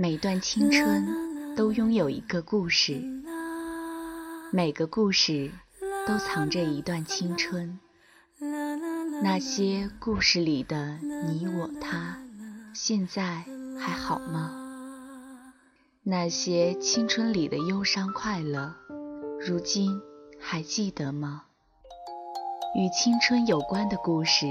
[0.00, 3.02] 每段青春都拥有一个故事，
[4.52, 5.50] 每个故事
[6.06, 7.80] 都藏着一段青春。
[9.20, 12.16] 那些故事里的你我他，
[12.72, 13.44] 现在
[13.76, 15.52] 还好吗？
[16.04, 18.76] 那些青春里的忧伤快乐，
[19.40, 20.00] 如今
[20.38, 21.42] 还记得吗？
[22.76, 24.46] 与青春有关的故事。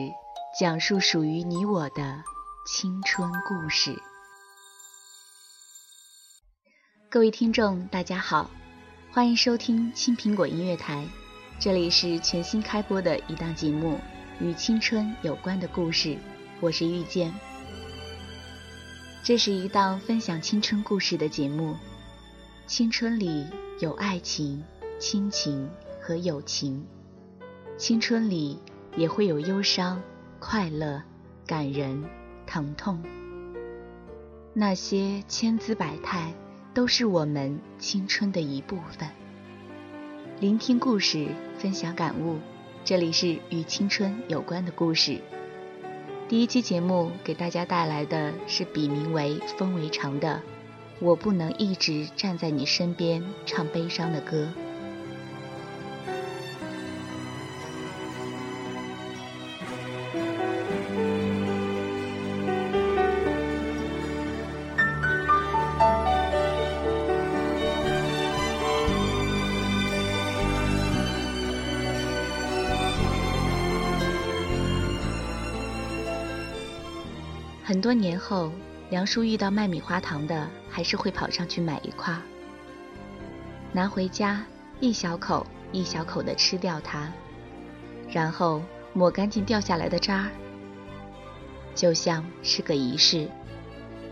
[0.59, 2.21] 讲述属于你我的
[2.65, 3.97] 青春故事。
[7.09, 8.51] 各位听众，大家好，
[9.11, 11.07] 欢迎收听青苹果音乐台，
[11.57, 13.97] 这里是全新开播的一档节目，
[14.41, 16.17] 与青春有关的故事。
[16.59, 17.33] 我是遇见，
[19.23, 21.77] 这是一档分享青春故事的节目。
[22.65, 23.47] 青春里
[23.79, 24.61] 有爱情、
[24.99, 25.69] 亲情
[26.01, 26.85] 和友情，
[27.77, 28.59] 青春里
[28.97, 30.01] 也会有忧伤。
[30.39, 31.01] 快乐、
[31.47, 32.03] 感人、
[32.45, 33.01] 疼痛，
[34.53, 36.31] 那些千姿百态，
[36.77, 39.09] 都是我们青春的一部分。
[40.39, 42.37] 聆听故事，分享感悟，
[42.85, 45.19] 这里是与青春有关的故事。
[46.29, 50.39] 第一期节目给大家带来的是笔名为“风为长”的
[51.01, 54.47] “我不能一直站在你身边唱悲伤的歌”。
[77.77, 78.51] 很多年后，
[78.89, 82.11] 梁叔遇到卖米花糖的，还是会跑上去买一块，
[83.71, 84.43] 拿回家
[84.79, 87.07] 一小口一小口的吃掉它，
[88.09, 90.31] 然后抹干净掉下来的渣儿，
[91.75, 93.29] 就像是个仪式。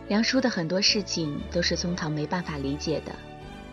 [0.09, 3.15] 梁叔的很多事情都是宗桃没办法理解的，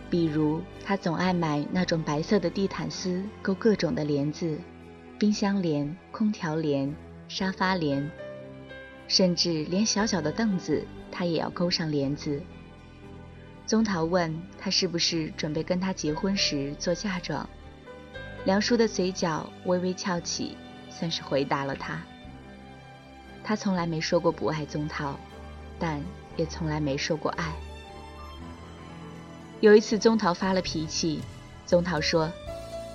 [0.09, 4.57] 比如他总爱买那种白色的地毯丝，勾各种的帘子，
[5.19, 6.91] 冰箱帘、空调帘、
[7.27, 8.09] 沙发帘。
[9.07, 12.41] 甚至连小小的凳子，他也要勾上帘子。
[13.65, 17.47] 宗桃问他是不是准备跟他结婚时做嫁妆，
[18.45, 20.57] 梁叔的嘴角微微翘起，
[20.89, 22.01] 算是回答了他。
[23.43, 25.17] 他从来没说过不爱宗桃，
[25.77, 26.01] 但
[26.35, 27.53] 也从来没说过爱。
[29.59, 31.21] 有一次，宗桃发了脾气，
[31.65, 32.31] 宗桃说：“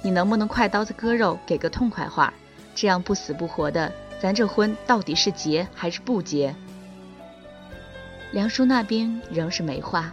[0.03, 2.33] 你能不能快刀子割肉，给个痛快话？
[2.75, 6.55] 这样不死不活的。”咱这婚到底是结还是不结？
[8.33, 10.13] 梁叔那边仍是没话。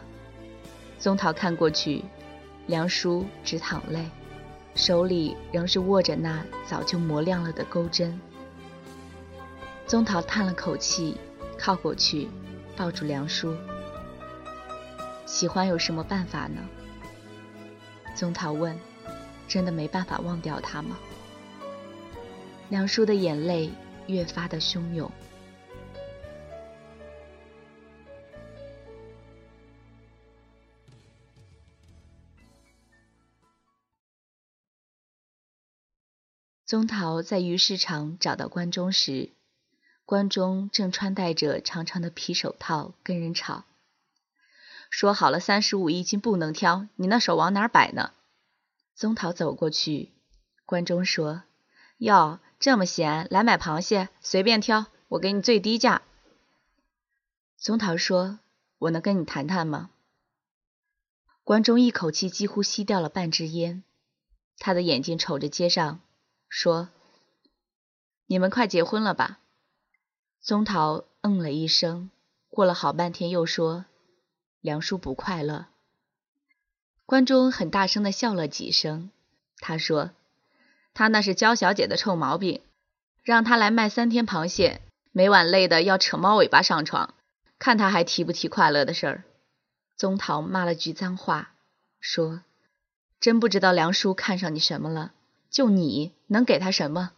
[0.99, 2.05] 宗桃看过去，
[2.67, 4.05] 梁叔直淌泪，
[4.75, 8.19] 手里仍是握着那早就磨亮了的钩针。
[9.87, 11.17] 宗桃叹了口气，
[11.57, 12.29] 靠过去，
[12.75, 13.55] 抱住梁叔。
[15.25, 16.61] 喜欢有什么办法呢？
[18.15, 18.79] 宗桃问
[19.49, 20.95] ：“真的没办法忘掉他吗？”
[22.69, 23.71] 梁叔的眼泪。
[24.07, 25.11] 越发的汹涌。
[36.65, 39.29] 宗桃在鱼市场找到关中时，
[40.03, 43.65] 关中正穿戴着长长的皮手套跟人吵，
[44.89, 48.13] 说好了三十五一斤不能挑，你那手往哪摆呢？
[48.95, 50.09] 宗桃走过去，
[50.65, 51.43] 关中说
[51.99, 56.01] ：“哟。”这么闲，来买螃蟹，随便挑，我给你最低价。
[57.57, 58.39] 松桃说
[58.79, 59.91] ：“我能跟你谈谈吗？”
[61.43, 63.83] 关中一口气几乎吸掉了半支烟，
[64.57, 65.99] 他的眼睛瞅着街上，
[66.49, 66.89] 说
[68.25, 69.39] ：“你们快结婚了吧？”
[70.41, 72.09] 松桃嗯了一声，
[72.49, 73.85] 过了好半天又说
[74.61, 75.67] ：“梁叔不快乐。”
[77.05, 79.11] 关中很大声的笑了几声，
[79.57, 80.11] 他说。
[80.95, 82.61] 他那是娇小姐的臭毛病，
[83.21, 87.13] 让他来卖三天螃蟹，每晚累得要扯猫尾巴上床，
[87.59, 89.23] 看他还提不提快乐的事儿。
[89.97, 91.51] 宗桃骂了句脏话，
[91.99, 92.41] 说
[93.19, 95.11] ：“真不知道梁叔看上你什么了，
[95.49, 97.11] 就你能给他什么？”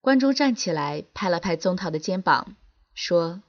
[0.00, 2.56] 关中站起来拍了拍宗桃的肩膀，
[2.94, 3.42] 说：“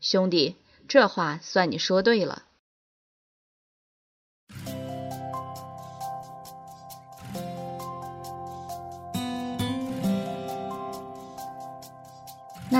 [0.00, 0.54] 兄弟，
[0.86, 2.44] 这话算你说对了。”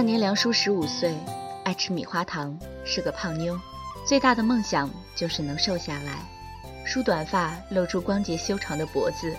[0.00, 1.14] 那年梁叔十五岁，
[1.62, 3.60] 爱吃米花糖，是个胖妞，
[4.06, 6.26] 最大的梦想就是能瘦下来，
[6.86, 9.36] 梳短发露出光洁修长的脖子，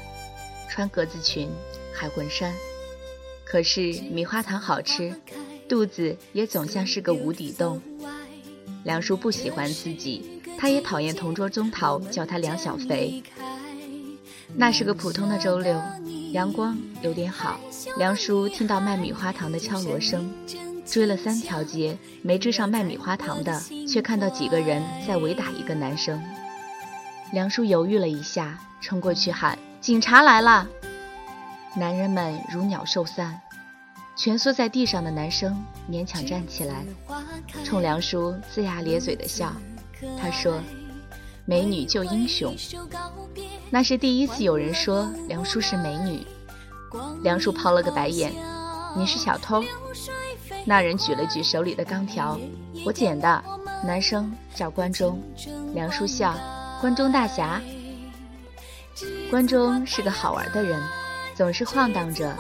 [0.70, 1.50] 穿格子裙，
[1.92, 2.54] 海魂衫。
[3.44, 5.20] 可是米花糖好吃，
[5.68, 7.82] 肚子也总像是个无底洞。
[8.84, 13.24] 梁叔不喜欢自己，他也讨厌同桌宗桃叫他梁小肥。
[14.56, 15.82] 那是个普通的周六，
[16.32, 17.60] 阳光有点好。
[17.98, 20.32] 梁叔听到卖米花糖的敲锣声，
[20.86, 26.22] 追了三条街，没追上卖米花糖的，却看到几个人在围打一个男生。
[27.32, 30.68] 梁叔犹豫了一下，冲过去喊：“警察来了！”
[31.76, 33.40] 男人们如鸟兽散，
[34.18, 35.58] 蜷缩在地上的男生
[35.90, 36.86] 勉强站起来，
[37.64, 39.54] 冲梁叔龇牙咧嘴的笑。
[40.20, 40.60] 他说
[41.46, 42.56] ：“美女救英雄。”
[43.70, 46.26] 那是第一次有人说梁叔是美女。
[47.24, 48.34] 梁叔抛了个白眼
[48.98, 49.64] ：“你是小偷？”
[50.66, 52.40] 那人举了举手里的钢条
[52.86, 53.44] ：“我捡的。”
[53.84, 55.22] 男生叫关中。
[55.74, 56.36] 梁叔笑
[56.82, 57.62] ：“关中大侠。”
[59.32, 60.82] 关中是个好玩的人。
[61.34, 62.36] 总是晃荡着，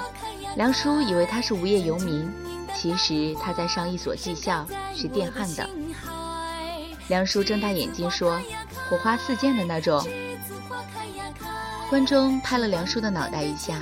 [0.58, 2.30] 梁叔以为他是无业游民，
[2.76, 5.68] 其实他在上一所技校，是电焊的。
[7.08, 8.40] 梁叔睁大眼睛说
[8.92, 10.06] ：“火花四溅的那种。”
[11.90, 13.82] 关中拍了梁叔的脑袋一下：“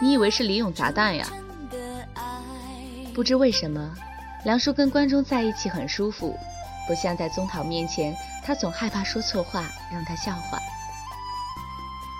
[0.00, 1.26] 你以为是李勇砸蛋呀？”
[3.12, 3.92] 不知为什么，
[4.44, 6.38] 梁叔跟关中在一起很舒服，
[6.86, 10.58] 不像在宗桃面前，他总害怕说错话让他笑话。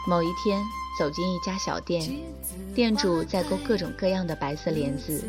[0.09, 0.61] 某一天。
[0.99, 2.07] 走进一家小店，
[2.75, 5.25] 店主在勾各种各样的白色帘子，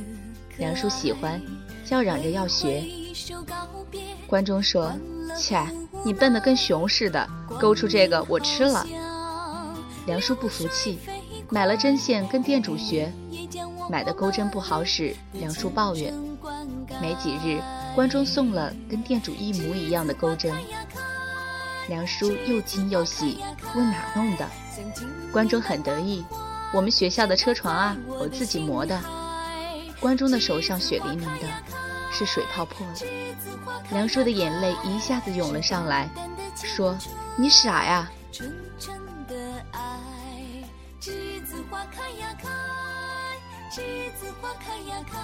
[0.57, 1.41] 梁叔喜欢，
[1.85, 2.83] 叫嚷着要学。
[4.27, 4.91] 关中说
[5.37, 5.65] ：“切，
[6.03, 7.27] 你笨得跟熊似的，
[7.59, 8.85] 勾出这个我吃了。”
[10.07, 10.99] 梁叔不服气，
[11.49, 13.13] 买了针线跟店主学，
[13.89, 16.13] 买的钩针不好使，梁叔抱怨。
[17.01, 17.61] 没几日，
[17.95, 20.51] 关中送了跟店主一模一样的钩针。
[21.87, 23.39] 梁叔又惊又喜，
[23.75, 24.47] 问哪弄的？
[25.31, 26.23] 关中很得意，
[26.73, 28.99] 我们学校的车床啊，我自己磨的。
[29.99, 31.47] 关中的手上血淋淋的，
[32.11, 32.93] 是水泡破了。
[33.91, 36.09] 梁叔的眼泪一下子涌了上来，
[36.55, 36.97] 说
[37.37, 38.09] ：“你傻呀！”
[41.13, 42.27] 栀子花开呀
[45.09, 45.17] 开，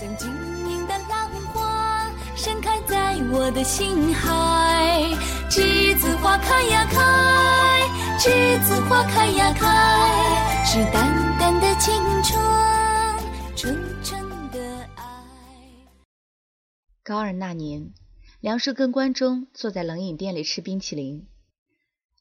[0.00, 0.28] 像晶
[0.68, 5.00] 莹的浪花盛开在我的心海，
[5.48, 7.00] 栀子花开呀开，
[8.18, 11.94] 栀子花开呀开，是淡淡的青
[12.24, 12.36] 春，
[17.06, 17.94] 高二那年，
[18.40, 21.24] 梁叔跟关中坐在冷饮店里吃冰淇淋。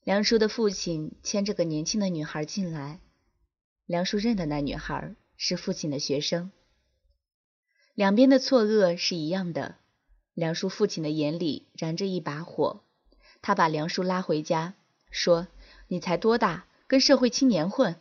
[0.04, 3.00] 梁叔的父亲牵着个年轻的女孩进来，
[3.88, 6.52] 梁叔认得那女孩是父亲的学生。
[7.96, 9.78] 两边的错愕是一样的。
[10.36, 12.84] 梁叔父亲的眼里燃着一把火，
[13.42, 14.76] 他把梁叔拉回家，
[15.10, 15.48] 说
[15.90, 17.96] ：“你才多大，跟社会青年混？”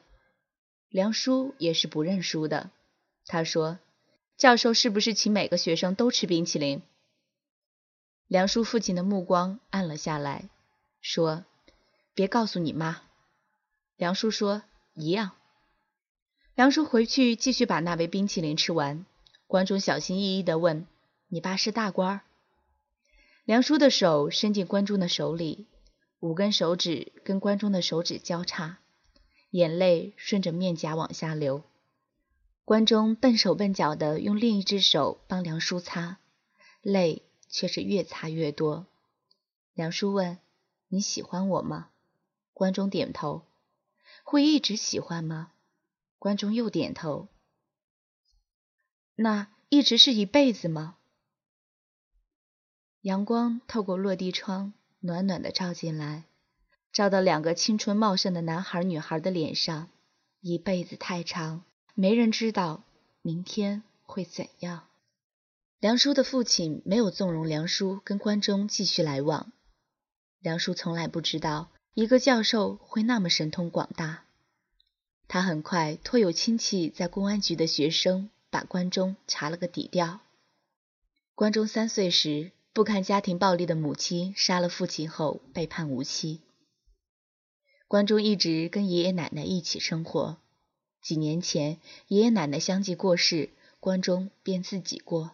[0.92, 2.72] 梁叔也是不认输的，
[3.24, 3.78] 他说
[4.36, 6.82] ：“教授是不是请每个学生都吃冰淇淋？”
[8.26, 10.48] 梁叔父亲的目光暗了下来，
[11.00, 11.44] 说
[12.14, 13.02] ：“别告诉你妈。”
[13.96, 14.62] 梁叔说
[14.94, 15.32] ：“一样。”
[16.54, 19.04] 梁叔回去继续把那杯冰淇淋吃完。
[19.46, 20.86] 关中小心翼翼地问。
[21.28, 22.20] 你爸是大官。
[23.44, 25.66] 梁叔的手伸进关中的手里，
[26.20, 28.78] 五根手指跟关中的手指交叉，
[29.50, 31.64] 眼泪顺着面颊往下流。
[32.64, 36.16] 关中笨手笨脚的用另一只手帮梁叔擦，
[36.80, 38.86] 泪却是越擦越多。
[39.74, 40.38] 梁叔问
[40.88, 41.90] ：“你喜欢我吗？”
[42.54, 43.44] 关中点头。
[44.22, 45.52] 会一直喜欢吗？
[46.18, 47.28] 关中又点头。
[49.16, 50.96] 那一直是一辈子吗？
[53.02, 56.24] 阳光透过落地窗，暖暖的照进来，
[56.90, 59.90] 照到两个青春茂盛的男孩女孩的脸上。
[60.40, 61.64] 一辈子太长，
[61.94, 62.84] 没人知道
[63.22, 64.88] 明天会怎样。
[65.80, 69.52] 梁叔的父亲没有纵容梁叔跟关中继续来往。
[70.40, 74.24] 梁叔从来不知道一个教授会那么神通广大。
[75.26, 80.20] 他很快托有亲戚在公安局的学生把关中查了个底调。
[81.34, 82.52] 关中三岁时。
[82.74, 86.40] 不堪家庭暴力的母亲杀了父亲后被判无期。
[87.86, 90.38] 关中一直跟爷爷奶奶一起生活。
[91.04, 95.32] 几年前爷爷奶奶相继过世，关中便自己过。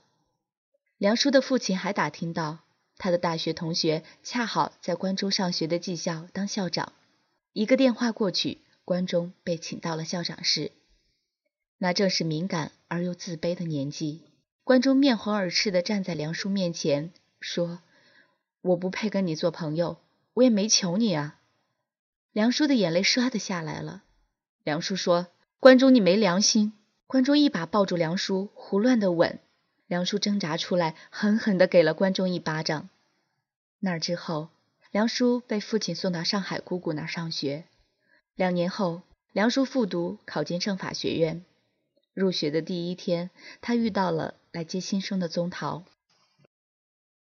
[0.98, 2.58] 梁叔的父亲还打听到，
[2.98, 6.92] 他的大学同学恰好在关中上学的技校当校长。
[7.52, 10.72] 一个电话过去，关中被请到了校长室。
[11.78, 14.24] 那正是敏感而又自卑的年纪。
[14.64, 17.12] 关中面红耳赤地站在梁叔面前。
[17.38, 17.80] 说
[18.60, 19.98] ：“我不配跟你做朋友，
[20.34, 21.38] 我也没求你啊。”
[22.32, 24.02] 梁叔的眼泪唰的下来了。
[24.62, 25.28] 梁叔说
[25.60, 26.72] ：“关中，你没良心！”
[27.06, 29.40] 关中一把抱住梁叔，胡乱的吻。
[29.86, 32.88] 梁叔挣扎出来，狠狠地给了关中一巴掌。
[33.78, 34.48] 那之后，
[34.90, 37.64] 梁叔被父亲送到上海姑姑那儿上学。
[38.36, 39.02] 两年后，
[39.32, 41.44] 梁叔复读，考进政法学院。
[42.14, 43.28] 入学的第一天，
[43.60, 45.82] 他遇到了来接新生的宗桃。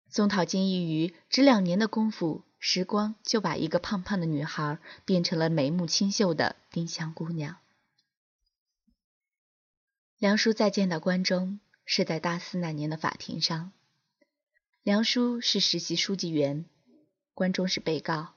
[0.09, 7.57] 宗桃惊异于只两年的功夫，时光就把一个胖胖的女孩变成了眉目清秀的丁香姑娘。
[10.25, 11.61] 梁叔再见到关中。
[11.85, 13.73] 是在大四那年的法庭上，
[14.83, 16.65] 梁叔是实习书记员，
[17.35, 18.33] 关中是被告，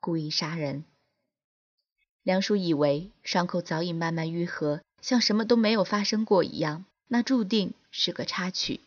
[0.00, 0.84] 故意杀人。
[2.22, 8.80] 梁叔以为伤口早已慢慢愈合，像什么都没有发生过一样，那注定是个插曲。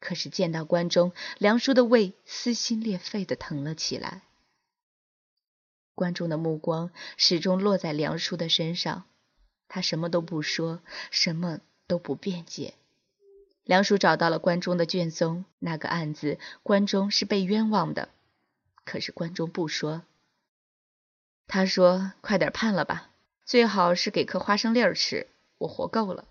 [0.00, 4.22] 可是见到关中，梁叔的胃撕心裂肺的疼了起来。
[5.94, 9.04] 关中的目光始终落在梁叔的身上，
[9.68, 10.82] 他什么都不说，
[11.12, 12.74] 什么都不辩解。
[13.64, 18.08] 梁叔找到了关中的卷宗，那个案子关中是被冤枉的，
[18.84, 20.02] 可是关中不说。
[21.48, 23.10] 他说：“快点判了吧，
[23.44, 25.26] 最好是给颗花生粒儿吃，
[25.58, 26.28] 我活够了。”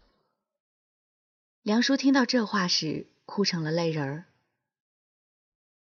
[1.63, 4.25] 梁叔听到这话时，哭成了泪人儿。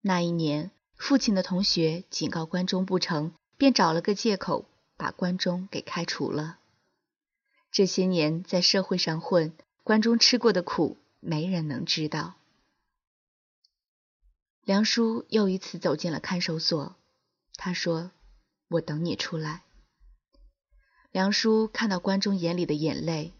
[0.01, 4.65] 那一年，父亲的同学警告关中不成，便找了个借口
[4.95, 6.57] 把关中给开除了。
[7.71, 9.53] 这些年在社会上混，
[9.87, 10.97] 关中吃过的苦。
[11.21, 12.33] 没人能知道。
[14.65, 16.97] 梁叔又一次走进了看守所，
[17.55, 18.11] 他说
[18.67, 19.63] ：“我等你出来。”
[21.13, 23.31] 梁叔看到关中眼里的眼泪，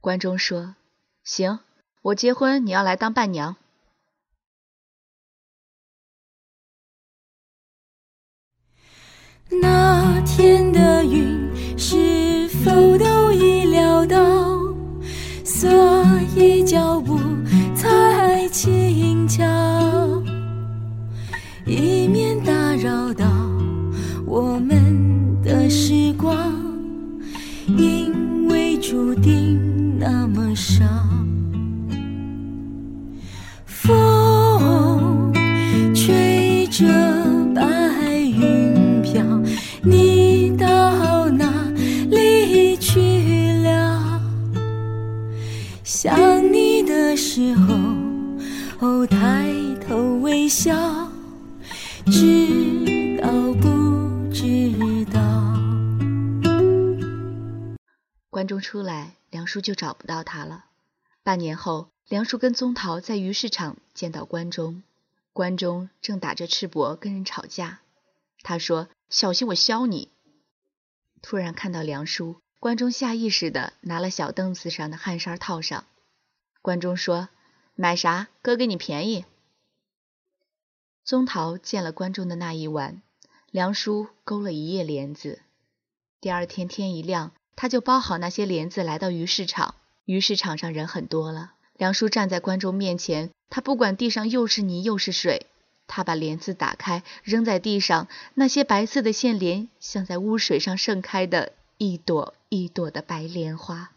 [0.00, 0.76] 关中说
[1.24, 1.58] ：“行，
[2.02, 3.56] 我结婚你要来当伴娘。”
[9.50, 14.46] 那天的云是否都已料到？
[15.44, 15.68] 所
[49.20, 49.52] 抬
[49.84, 51.10] 头微笑，
[52.06, 55.58] 知道不知道？
[58.30, 60.66] 关中出来，梁叔就找不到他了。
[61.24, 64.84] 半年后，梁叔跟宗桃在鱼市场见到关中，
[65.32, 67.80] 关中正打着赤膊跟人吵架。
[68.44, 70.10] 他说：“小心我削你！”
[71.22, 75.86] 突然看到梁叔，关中下意识的拿了小凳子上的汗衫套上。
[76.62, 77.28] 关中说
[77.80, 78.26] ：“买啥？
[78.42, 79.24] 哥给你便宜。”
[81.06, 83.00] 宗桃见了关中的那一晚，
[83.52, 85.38] 梁叔勾了一夜帘子。
[86.20, 89.76] 第二天天一亮，他就包好那些帘子，来到鱼市场。
[90.04, 91.52] 鱼市场上人很多了。
[91.74, 95.46] 梁叔站在关中面前，他不管地上又是泥又是水，
[95.86, 103.92] 他把帘子打开，扔在地上，那些白色的线帘像在污水上盛开的一朵一朵的白莲花。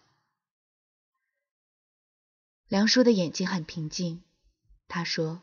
[2.71, 4.21] 梁叔的眼睛很平静，
[4.87, 5.41] 他说：“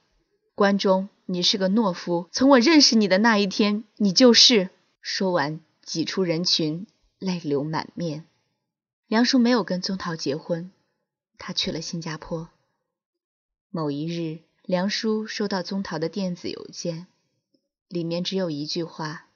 [0.56, 4.70] 关中，你是个懦夫，从我认识你的那一天，你就是。”
[5.02, 6.87] 说完，挤出人群，
[7.18, 8.25] 泪流满面。
[9.08, 10.70] 梁叔没有跟宗桃结婚，
[11.37, 12.49] 他去了新加坡。
[13.68, 17.08] 某一日，梁叔收到宗桃的电子邮件，
[17.88, 19.26] 里面只有一句话，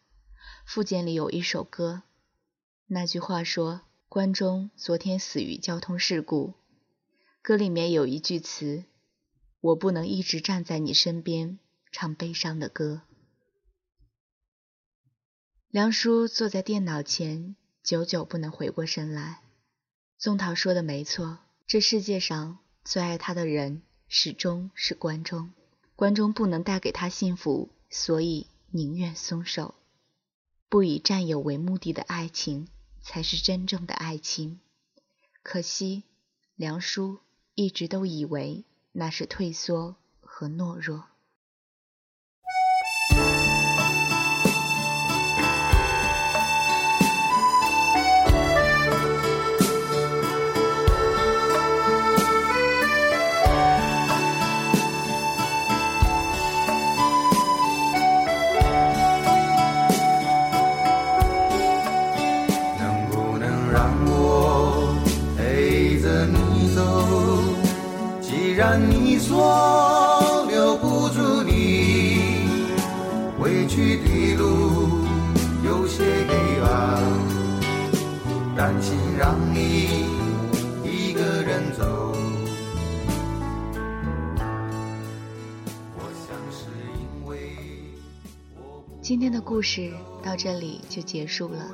[0.64, 2.04] 附件里有一首歌。
[2.86, 6.54] 那句话说：“关中昨天死于交通事故。”
[7.42, 8.84] 歌里面有一句词
[9.60, 11.58] ：“我不能一直站在你身边
[11.90, 13.02] 唱悲伤的歌。”
[15.68, 19.42] 梁叔坐在电脑前，久久不能回过神来。
[20.18, 25.52] 宗桃说的没错，这世界上最爱他的人始终是关中。
[25.96, 29.74] 关中不能带给他幸福，所以宁愿松手。
[30.68, 32.68] 不以占有为目的的爱情，
[33.02, 34.60] 才是真正的爱情。
[35.42, 36.04] 可惜，
[36.54, 37.18] 梁叔。
[37.54, 41.04] 一直都以为那是退缩和懦弱。
[62.78, 64.96] 能不能让我
[65.36, 66.51] 陪着你？
[68.62, 72.46] 然你说留不住你，
[73.36, 75.04] 回去的路
[75.64, 77.02] 有些黑暗，
[78.56, 80.06] 担心让你
[80.84, 82.14] 一个人走。
[85.96, 87.56] 我想是因为
[88.54, 89.92] 我今天的故事
[90.22, 91.66] 到这里就结束了。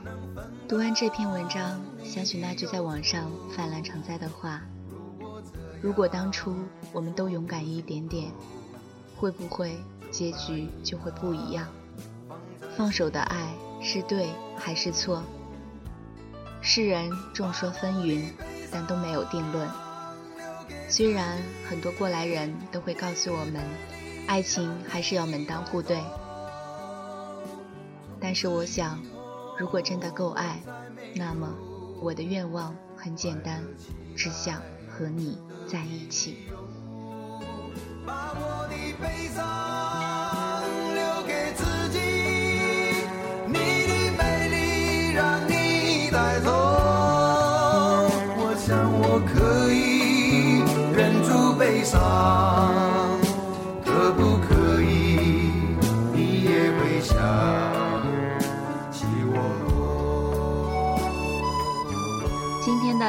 [0.66, 4.62] 读完这篇文章，想起那句在网上泛滥成灾的话：
[5.80, 6.54] 如果当初
[6.92, 8.32] 我们都勇敢一点点，
[9.16, 9.76] 会不会
[10.10, 11.68] 结局就会不一样？
[12.76, 15.22] 放手的爱是对还是错？
[16.60, 18.22] 世人众说纷纭，
[18.72, 19.68] 但都没有定论。
[20.88, 23.62] 虽然很多过来人都会告诉我们，
[24.26, 26.02] 爱情还是要门当户对。
[28.20, 29.00] 但是我想，
[29.58, 30.60] 如果真的够爱，
[31.14, 31.54] 那么
[32.00, 33.62] 我的愿望很简单，
[34.16, 34.60] 只想
[34.98, 35.38] 和你
[35.68, 36.38] 在一起。
[38.04, 39.38] 把我的悲伤
[40.92, 41.62] 留给自
[41.94, 42.00] 己，
[43.46, 43.54] 你
[43.86, 46.50] 的美丽让你带走。
[48.40, 48.66] 我想
[48.98, 52.00] 我可以忍住悲伤，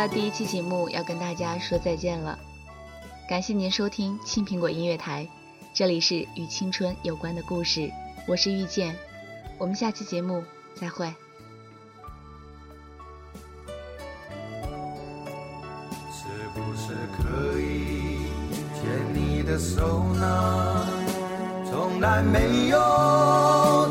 [0.08, 2.38] 的第一期节目要跟大家说再见了，
[3.28, 5.28] 感谢您收听青苹果音乐台，
[5.74, 7.92] 这里是与青春有关的故事，
[8.28, 8.96] 我是遇见，
[9.58, 10.44] 我们下期节目
[10.76, 11.14] 再会。
[16.12, 18.28] 是不是可以
[18.76, 20.86] 牵你的手呢？
[21.70, 22.78] 从来没有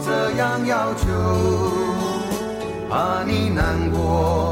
[0.05, 1.07] 这样要求，
[2.89, 4.48] 怕你难过，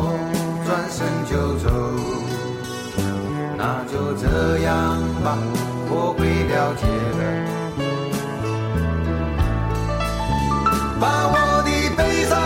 [3.96, 5.38] 就这样吧，
[5.88, 6.20] 我会
[6.52, 6.84] 了解
[7.16, 7.20] 的。
[11.00, 12.36] 把我的悲伤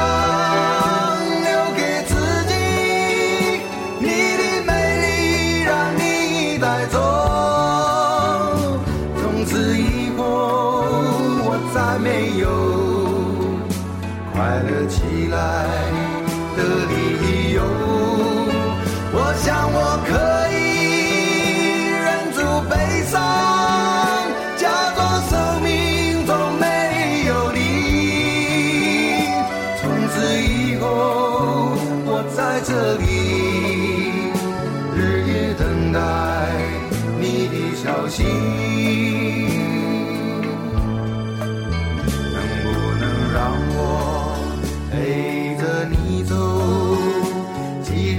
[1.42, 2.12] 留给自
[2.46, 2.55] 己，
[3.98, 4.07] 你
[4.38, 4.70] 的美
[5.03, 5.07] 丽
[5.64, 6.01] 让你
[6.61, 6.94] 带走。
[9.20, 10.22] 从此以后，
[11.42, 12.46] 我再没有
[14.33, 15.35] 快乐起来
[16.57, 16.94] 的理
[17.55, 17.59] 由。
[19.12, 20.14] 我想我可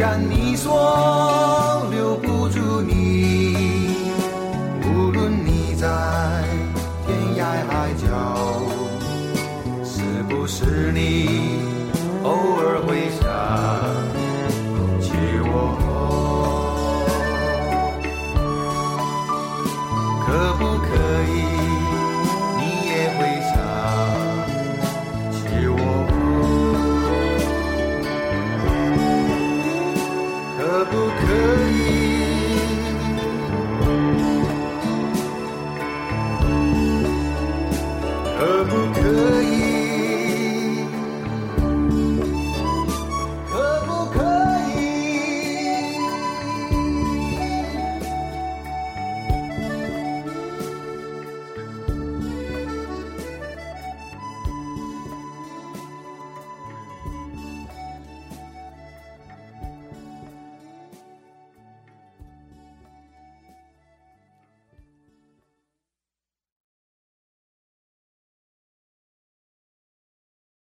[0.01, 1.70] 既然你说。